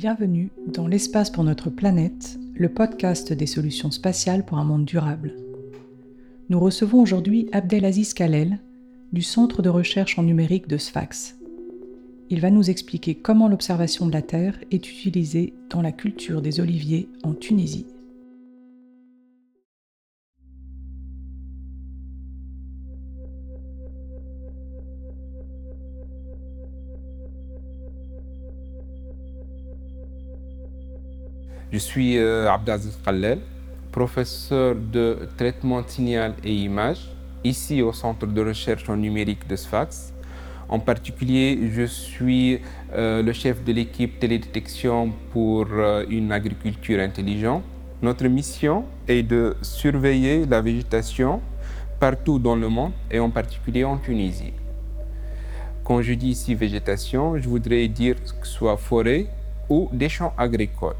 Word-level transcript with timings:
Bienvenue 0.00 0.48
dans 0.66 0.86
L'espace 0.86 1.28
pour 1.28 1.44
notre 1.44 1.68
planète, 1.68 2.38
le 2.54 2.70
podcast 2.70 3.34
des 3.34 3.44
solutions 3.44 3.90
spatiales 3.90 4.46
pour 4.46 4.56
un 4.56 4.64
monde 4.64 4.86
durable. 4.86 5.34
Nous 6.48 6.58
recevons 6.58 7.02
aujourd'hui 7.02 7.50
Abdelaziz 7.52 8.14
Kalel 8.14 8.60
du 9.12 9.20
Centre 9.20 9.60
de 9.60 9.68
recherche 9.68 10.18
en 10.18 10.22
numérique 10.22 10.68
de 10.68 10.78
Sfax. 10.78 11.36
Il 12.30 12.40
va 12.40 12.50
nous 12.50 12.70
expliquer 12.70 13.14
comment 13.14 13.46
l'observation 13.46 14.06
de 14.06 14.12
la 14.12 14.22
Terre 14.22 14.58
est 14.70 14.90
utilisée 14.90 15.52
dans 15.68 15.82
la 15.82 15.92
culture 15.92 16.40
des 16.40 16.60
oliviers 16.60 17.10
en 17.22 17.34
Tunisie. 17.34 17.84
Je 31.72 31.78
suis 31.78 32.18
euh, 32.18 32.50
Abdaziz 32.50 32.98
Khalel, 33.04 33.38
professeur 33.92 34.74
de 34.74 35.28
traitement 35.36 35.86
signal 35.86 36.34
et 36.42 36.52
images, 36.52 37.08
ici 37.44 37.80
au 37.80 37.92
Centre 37.92 38.26
de 38.26 38.44
recherche 38.44 38.88
en 38.88 38.96
numérique 38.96 39.46
de 39.46 39.54
Sfax. 39.54 40.12
En 40.68 40.80
particulier, 40.80 41.70
je 41.72 41.84
suis 41.84 42.60
euh, 42.92 43.22
le 43.22 43.32
chef 43.32 43.62
de 43.62 43.72
l'équipe 43.72 44.18
télédétection 44.18 45.12
pour 45.32 45.66
euh, 45.70 46.04
une 46.10 46.32
agriculture 46.32 46.98
intelligente. 46.98 47.62
Notre 48.02 48.26
mission 48.26 48.84
est 49.06 49.22
de 49.22 49.54
surveiller 49.62 50.46
la 50.46 50.60
végétation 50.60 51.40
partout 52.00 52.40
dans 52.40 52.56
le 52.56 52.68
monde 52.68 52.92
et 53.12 53.20
en 53.20 53.30
particulier 53.30 53.84
en 53.84 53.96
Tunisie. 53.96 54.54
Quand 55.84 56.02
je 56.02 56.14
dis 56.14 56.30
ici 56.30 56.56
végétation, 56.56 57.38
je 57.38 57.48
voudrais 57.48 57.86
dire 57.86 58.16
que 58.40 58.44
ce 58.44 58.54
soit 58.54 58.76
forêt 58.76 59.26
ou 59.68 59.88
des 59.92 60.08
champs 60.08 60.34
agricoles. 60.36 60.96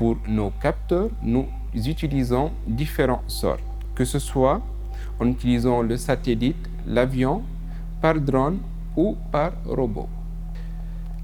Pour 0.00 0.16
nos 0.26 0.48
capteurs, 0.62 1.10
nous 1.22 1.44
utilisons 1.74 2.52
différentes 2.66 3.28
sortes, 3.28 3.60
que 3.94 4.06
ce 4.06 4.18
soit 4.18 4.62
en 5.20 5.26
utilisant 5.26 5.82
le 5.82 5.98
satellite, 5.98 6.56
l'avion, 6.86 7.42
par 8.00 8.14
drone 8.18 8.60
ou 8.96 9.18
par 9.30 9.52
robot. 9.66 10.08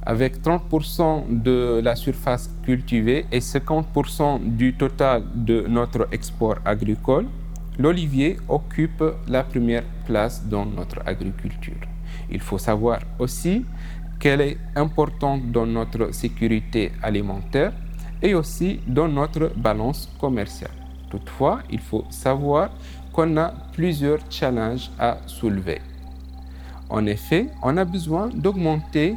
Avec 0.03 0.43
30% 0.43 1.43
de 1.43 1.81
la 1.83 1.97
surface 1.97 2.51
cultivée 2.65 3.25
et 3.33 3.39
50% 3.39 4.41
du 4.45 4.75
total 4.75 5.23
de 5.35 5.65
notre 5.67 6.09
export 6.13 6.57
agricole, 6.63 7.25
l'olivier 7.79 8.37
occupe 8.47 9.03
la 9.27 9.43
première 9.43 9.85
place 10.05 10.47
dans 10.47 10.67
notre 10.67 11.01
agriculture. 11.07 11.81
Il 12.31 12.41
faut 12.41 12.59
savoir 12.59 13.01
aussi 13.19 13.65
qu'elle 14.21 14.43
est 14.43 14.59
importante 14.75 15.51
dans 15.51 15.65
notre 15.65 16.13
sécurité 16.13 16.93
alimentaire 17.03 17.73
et 18.23 18.35
aussi 18.35 18.81
dans 18.87 19.09
notre 19.09 19.53
balance 19.57 20.09
commerciale. 20.21 20.71
Toutefois, 21.11 21.61
il 21.71 21.81
faut 21.81 22.05
savoir 22.11 22.71
qu'on 23.13 23.37
a 23.37 23.53
plusieurs 23.73 24.19
challenges 24.31 24.91
à 24.99 25.19
soulever. 25.27 25.81
En 26.89 27.07
effet, 27.07 27.49
on 27.63 27.77
a 27.77 27.85
besoin 27.85 28.29
d'augmenter 28.29 29.15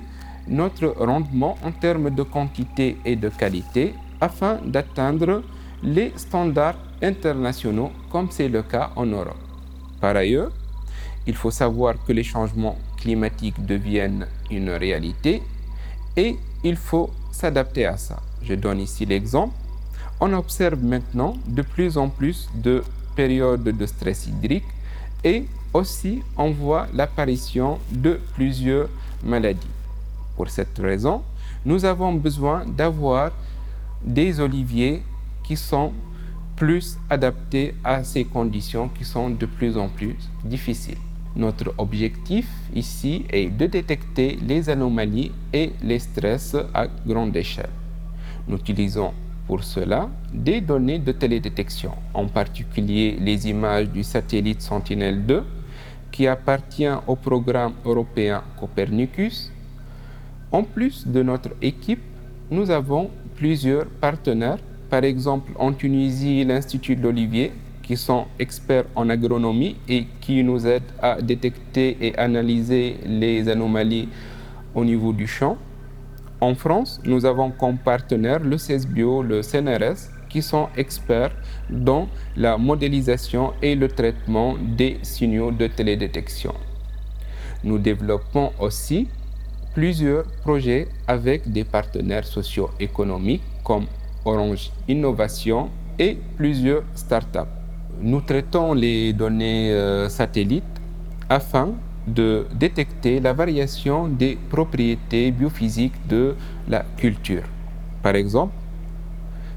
notre 0.47 0.87
rendement 0.97 1.57
en 1.63 1.71
termes 1.71 2.09
de 2.09 2.23
quantité 2.23 2.97
et 3.05 3.15
de 3.15 3.29
qualité 3.29 3.93
afin 4.19 4.59
d'atteindre 4.65 5.43
les 5.83 6.11
standards 6.15 6.77
internationaux 7.01 7.91
comme 8.11 8.29
c'est 8.31 8.49
le 8.49 8.63
cas 8.63 8.91
en 8.95 9.05
Europe. 9.05 9.37
Par 10.01 10.15
ailleurs, 10.15 10.51
il 11.27 11.35
faut 11.35 11.51
savoir 11.51 11.95
que 12.05 12.11
les 12.13 12.23
changements 12.23 12.77
climatiques 12.97 13.65
deviennent 13.65 14.25
une 14.49 14.71
réalité 14.71 15.43
et 16.17 16.37
il 16.63 16.75
faut 16.75 17.09
s'adapter 17.31 17.85
à 17.85 17.97
ça. 17.97 18.19
Je 18.43 18.53
donne 18.55 18.79
ici 18.79 19.05
l'exemple. 19.05 19.53
On 20.19 20.33
observe 20.33 20.83
maintenant 20.83 21.37
de 21.47 21.61
plus 21.61 21.97
en 21.97 22.09
plus 22.09 22.49
de 22.55 22.83
périodes 23.15 23.63
de 23.63 23.85
stress 23.85 24.27
hydrique 24.27 24.65
et 25.23 25.45
aussi 25.73 26.21
on 26.37 26.51
voit 26.51 26.87
l'apparition 26.93 27.79
de 27.91 28.19
plusieurs 28.35 28.89
maladies. 29.23 29.67
Pour 30.35 30.49
cette 30.49 30.77
raison, 30.77 31.21
nous 31.65 31.85
avons 31.85 32.13
besoin 32.13 32.65
d'avoir 32.65 33.31
des 34.03 34.39
oliviers 34.39 35.03
qui 35.43 35.55
sont 35.55 35.93
plus 36.55 36.97
adaptés 37.09 37.75
à 37.83 38.03
ces 38.03 38.25
conditions 38.25 38.89
qui 38.89 39.05
sont 39.05 39.29
de 39.29 39.45
plus 39.45 39.77
en 39.77 39.87
plus 39.89 40.15
difficiles. 40.43 40.97
Notre 41.35 41.73
objectif 41.77 42.47
ici 42.75 43.25
est 43.29 43.49
de 43.49 43.65
détecter 43.65 44.37
les 44.41 44.69
anomalies 44.69 45.31
et 45.53 45.71
les 45.83 45.99
stress 45.99 46.55
à 46.73 46.87
grande 47.05 47.35
échelle. 47.35 47.69
Nous 48.49 48.57
utilisons 48.57 49.11
pour 49.45 49.63
cela 49.63 50.09
des 50.33 50.59
données 50.59 50.97
de 50.97 51.11
télédétection, 51.11 51.91
en 52.15 52.25
particulier 52.25 53.15
les 53.21 53.47
images 53.47 53.89
du 53.89 54.03
satellite 54.03 54.63
Sentinel-2 54.63 55.43
qui 56.11 56.25
appartient 56.25 56.89
au 57.05 57.15
programme 57.15 57.73
européen 57.85 58.41
Copernicus. 58.59 59.51
En 60.51 60.63
plus 60.63 61.05
de 61.05 61.21
notre 61.21 61.51
équipe, 61.61 62.01
nous 62.49 62.71
avons 62.71 63.11
plusieurs 63.35 63.85
partenaires, 63.85 64.57
par 64.89 65.03
exemple 65.03 65.51
en 65.59 65.71
Tunisie 65.71 66.43
l'Institut 66.43 66.95
d'Olivier, 66.95 67.51
qui 67.83 67.95
sont 67.95 68.25
experts 68.39 68.85
en 68.95 69.09
agronomie 69.09 69.75
et 69.87 70.07
qui 70.21 70.43
nous 70.43 70.65
aident 70.65 70.91
à 71.03 71.21
détecter 71.21 71.97
et 72.01 72.17
analyser 72.17 72.97
les 73.05 73.47
anomalies 73.47 74.09
au 74.73 74.83
niveau 74.83 75.13
du 75.13 75.27
champ. 75.27 75.55
En 76.41 76.55
France, 76.55 77.01
nous 77.03 77.25
avons 77.25 77.51
comme 77.51 77.77
partenaire 77.77 78.39
le 78.39 78.57
CESBio, 78.57 79.21
le 79.23 79.41
CNRS, 79.41 80.09
qui 80.29 80.41
sont 80.41 80.69
experts 80.77 81.31
dans 81.69 82.07
la 82.37 82.57
modélisation 82.57 83.53
et 83.61 83.75
le 83.75 83.89
traitement 83.89 84.55
des 84.57 84.99
signaux 85.01 85.51
de 85.51 85.67
télédétection. 85.67 86.53
Nous 87.63 87.77
développons 87.77 88.51
aussi 88.59 89.09
plusieurs 89.73 90.23
projets 90.43 90.87
avec 91.07 91.51
des 91.51 91.65
partenaires 91.65 92.25
socio-économiques 92.25 93.43
comme 93.63 93.85
Orange 94.23 94.71
Innovation 94.87 95.69
et 95.97 96.17
plusieurs 96.37 96.83
startups. 96.95 97.51
Nous 98.01 98.21
traitons 98.21 98.73
les 98.73 99.11
données 99.11 99.71
euh, 99.73 100.07
satellites 100.07 100.63
afin 101.27 101.73
de 102.13 102.45
détecter 102.53 103.19
la 103.19 103.33
variation 103.33 104.07
des 104.07 104.37
propriétés 104.49 105.31
biophysiques 105.31 106.07
de 106.07 106.35
la 106.67 106.83
culture. 106.97 107.43
Par 108.01 108.15
exemple, 108.15 108.53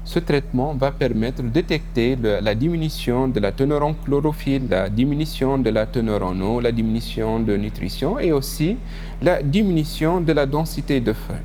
ce 0.05 0.19
traitement 0.19 0.73
va 0.73 0.91
permettre 0.91 1.41
de 1.41 1.47
détecter 1.47 2.17
la 2.17 2.55
diminution 2.55 3.29
de 3.29 3.39
la 3.39 3.53
teneur 3.53 3.83
en 3.83 3.93
chlorophylle, 3.93 4.67
la 4.69 4.89
diminution 4.89 5.57
de 5.57 5.69
la 5.69 5.85
teneur 5.85 6.23
en 6.23 6.39
eau, 6.41 6.59
la 6.59 6.73
diminution 6.73 7.39
de 7.39 7.55
nutrition 7.55 8.19
et 8.19 8.33
aussi 8.33 8.75
la 9.21 9.41
diminution 9.41 10.19
de 10.19 10.33
la 10.33 10.45
densité 10.45 10.99
de 10.99 11.13
feuilles. 11.13 11.37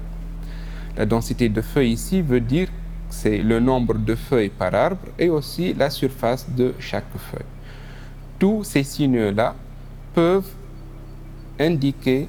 La 0.96 1.06
densité 1.06 1.48
de 1.48 1.60
feuilles 1.60 1.92
ici 1.92 2.20
veut 2.20 2.40
dire 2.40 2.68
c'est 3.10 3.38
le 3.38 3.60
nombre 3.60 3.94
de 3.94 4.16
feuilles 4.16 4.50
par 4.50 4.74
arbre 4.74 5.06
et 5.18 5.28
aussi 5.28 5.72
la 5.72 5.88
surface 5.88 6.48
de 6.50 6.74
chaque 6.80 7.16
feuille. 7.16 7.46
Tous 8.40 8.64
ces 8.64 8.82
signes-là 8.82 9.54
peuvent 10.14 10.50
indiquer 11.58 12.28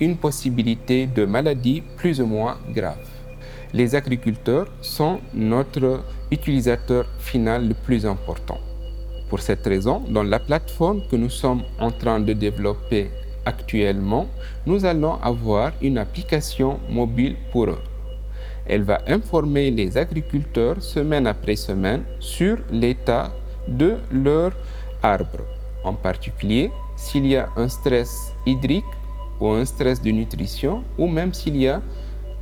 une 0.00 0.16
possibilité 0.16 1.06
de 1.06 1.24
maladie 1.24 1.82
plus 1.96 2.20
ou 2.20 2.26
moins 2.26 2.58
grave. 2.74 3.06
Les 3.72 3.94
agriculteurs 3.94 4.66
sont 4.80 5.20
notre 5.34 6.02
utilisateur 6.30 7.06
final 7.18 7.68
le 7.68 7.74
plus 7.74 8.04
important. 8.06 8.58
Pour 9.28 9.40
cette 9.40 9.64
raison, 9.64 10.02
dans 10.08 10.24
la 10.24 10.40
plateforme 10.40 11.02
que 11.08 11.16
nous 11.16 11.30
sommes 11.30 11.62
en 11.78 11.90
train 11.90 12.18
de 12.18 12.32
développer 12.32 13.10
actuellement, 13.44 14.26
nous 14.66 14.84
allons 14.84 15.14
avoir 15.22 15.72
une 15.80 15.98
application 15.98 16.80
mobile 16.88 17.36
pour 17.52 17.66
eux. 17.66 17.82
Elle 18.66 18.82
va 18.82 19.00
informer 19.06 19.70
les 19.70 19.96
agriculteurs 19.96 20.82
semaine 20.82 21.26
après 21.26 21.56
semaine 21.56 22.02
sur 22.18 22.58
l'état 22.70 23.32
de 23.68 23.96
leur 24.10 24.52
arbre, 25.02 25.44
en 25.84 25.94
particulier 25.94 26.70
s'il 27.00 27.26
y 27.26 27.36
a 27.36 27.48
un 27.56 27.68
stress 27.68 28.34
hydrique 28.46 28.92
ou 29.40 29.48
un 29.48 29.64
stress 29.64 30.00
de 30.02 30.10
nutrition 30.10 30.84
ou 30.98 31.06
même 31.06 31.32
s'il 31.32 31.56
y 31.56 31.66
a 31.66 31.80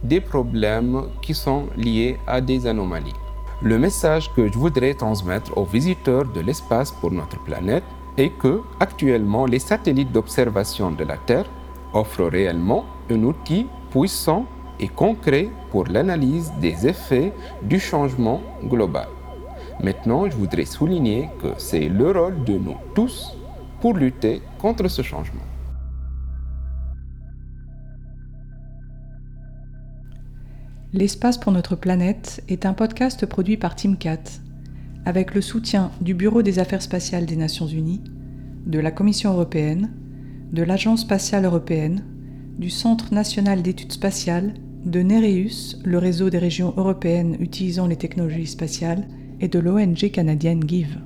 des 0.03 0.21
problèmes 0.21 1.05
qui 1.23 1.33
sont 1.33 1.67
liés 1.77 2.19
à 2.27 2.41
des 2.41 2.67
anomalies. 2.67 3.21
Le 3.63 3.79
message 3.79 4.31
que 4.35 4.51
je 4.51 4.59
voudrais 4.59 4.95
transmettre 4.95 5.57
aux 5.57 5.65
visiteurs 5.65 6.27
de 6.27 6.41
l'espace 6.41 6.91
pour 6.91 7.13
notre 7.13 7.43
planète 7.45 7.85
est 8.17 8.31
que 8.31 8.61
actuellement 8.81 9.47
les 9.47 9.61
satellites 9.61 10.13
d'observation 10.13 10.91
de 10.91 11.05
la 11.05 11.17
Terre 11.17 11.49
offrent 11.93 12.29
réellement 12.29 12.85
un 13.11 13.23
outil 13.23 13.67
puissant 13.91 14.45
et 14.81 14.89
concret 14.89 15.51
pour 15.71 15.87
l'analyse 15.87 16.53
des 16.61 16.87
effets 16.87 17.33
du 17.63 17.79
changement 17.79 18.41
global. 18.65 19.09
Maintenant, 19.83 20.29
je 20.29 20.37
voudrais 20.37 20.65
souligner 20.65 21.31
que 21.41 21.49
c'est 21.59 21.89
le 21.89 22.11
rôle 22.11 22.43
de 22.45 22.59
nous 22.59 22.77
tous 22.95 23.38
pour 23.81 23.95
lutter 23.95 24.43
contre 24.59 24.89
ce 24.89 25.03
changement. 25.03 25.43
L'espace 30.93 31.37
pour 31.37 31.53
notre 31.53 31.77
planète 31.77 32.43
est 32.49 32.65
un 32.65 32.73
podcast 32.73 33.27
produit 33.27 33.59
par 33.59 33.77
TeamCat, 33.77 34.41
avec 35.05 35.35
le 35.35 35.43
soutien 35.43 35.91
du 36.01 36.15
Bureau 36.15 36.43
des 36.43 36.59
Affaires 36.59 36.83
spatiales 36.83 37.27
des 37.27 37.37
Nations 37.37 37.67
Unies, 37.67 38.03
de 38.67 38.79
la 38.79 38.91
Commission 38.91 39.33
européenne, 39.33 39.91
de 40.53 40.63
l'Agence 40.63 41.03
spatiale 41.03 41.45
européenne, 41.45 42.05
du 42.59 42.71
Centre 42.71 43.13
national 43.13 43.63
d'études 43.63 43.93
spatiales, 43.93 44.55
de 44.85 45.03
Nereus, 45.03 45.77
le 45.85 45.99
réseau 45.99 46.31
des 46.31 46.39
régions 46.39 46.73
européennes 46.77 47.37
utilisant 47.39 47.87
les 47.87 47.97
technologies 47.97 48.47
spatiales, 48.47 49.07
et 49.41 49.49
de 49.49 49.59
l'ONG 49.59 50.11
canadienne 50.11 50.65
GIVE. 50.67 50.99